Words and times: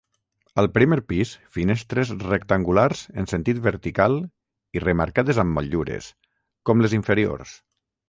Al 0.61 0.69
primer 0.77 0.95
pis 1.11 1.33
finestres 1.57 2.13
rectangulars 2.23 3.05
en 3.23 3.31
sentit 3.35 3.61
vertical 3.69 4.19
i 4.81 4.85
remarcades 4.89 5.45
amb 5.47 5.57
motllures, 5.61 6.13
com 6.69 6.87
les 6.87 7.01
inferiors. 7.03 7.59